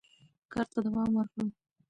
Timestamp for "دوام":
0.85-1.09